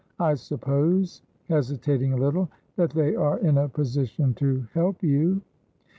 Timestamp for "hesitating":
1.47-2.13